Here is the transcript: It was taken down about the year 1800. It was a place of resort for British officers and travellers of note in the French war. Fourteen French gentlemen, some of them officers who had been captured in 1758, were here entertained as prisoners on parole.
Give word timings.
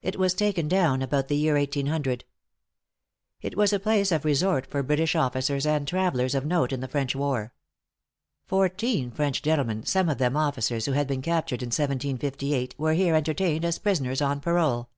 It 0.00 0.16
was 0.16 0.32
taken 0.32 0.68
down 0.68 1.02
about 1.02 1.26
the 1.26 1.34
year 1.34 1.56
1800. 1.58 2.22
It 3.40 3.56
was 3.56 3.72
a 3.72 3.80
place 3.80 4.12
of 4.12 4.24
resort 4.24 4.64
for 4.64 4.84
British 4.84 5.16
officers 5.16 5.66
and 5.66 5.88
travellers 5.88 6.36
of 6.36 6.46
note 6.46 6.72
in 6.72 6.78
the 6.78 6.86
French 6.86 7.16
war. 7.16 7.52
Fourteen 8.46 9.10
French 9.10 9.42
gentlemen, 9.42 9.84
some 9.84 10.08
of 10.08 10.18
them 10.18 10.36
officers 10.36 10.86
who 10.86 10.92
had 10.92 11.08
been 11.08 11.20
captured 11.20 11.64
in 11.64 11.70
1758, 11.74 12.76
were 12.78 12.92
here 12.92 13.16
entertained 13.16 13.64
as 13.64 13.80
prisoners 13.80 14.22
on 14.22 14.38
parole. 14.38 14.88